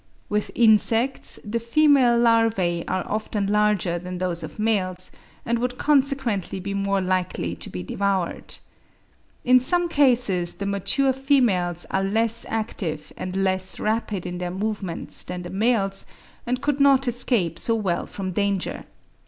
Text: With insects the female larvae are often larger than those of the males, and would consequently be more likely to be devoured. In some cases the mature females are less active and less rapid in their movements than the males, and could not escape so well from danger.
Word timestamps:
With 0.29 0.49
insects 0.55 1.37
the 1.45 1.59
female 1.59 2.17
larvae 2.17 2.83
are 2.87 3.05
often 3.07 3.45
larger 3.45 3.99
than 3.99 4.17
those 4.17 4.41
of 4.41 4.55
the 4.57 4.63
males, 4.63 5.11
and 5.45 5.59
would 5.59 5.77
consequently 5.77 6.59
be 6.59 6.73
more 6.73 7.01
likely 7.01 7.55
to 7.57 7.69
be 7.69 7.83
devoured. 7.83 8.55
In 9.45 9.59
some 9.59 9.87
cases 9.87 10.55
the 10.55 10.65
mature 10.65 11.13
females 11.13 11.85
are 11.91 12.03
less 12.03 12.47
active 12.49 13.13
and 13.15 13.35
less 13.35 13.79
rapid 13.79 14.25
in 14.25 14.39
their 14.39 14.49
movements 14.49 15.23
than 15.23 15.43
the 15.43 15.51
males, 15.51 16.07
and 16.47 16.61
could 16.63 16.79
not 16.79 17.07
escape 17.07 17.59
so 17.59 17.75
well 17.75 18.07
from 18.07 18.31
danger. 18.31 18.85